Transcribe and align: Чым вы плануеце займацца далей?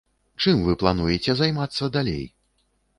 Чым 0.43 0.63
вы 0.69 0.75
плануеце 0.85 1.31
займацца 1.45 1.95
далей? 1.99 2.29